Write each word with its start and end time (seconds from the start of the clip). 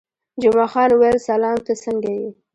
جمعه 0.41 0.67
خان 0.71 0.89
وویل: 0.93 1.17
سلام، 1.27 1.57
ته 1.65 1.73
څنګه 1.83 2.09
یې؟ 2.17 2.27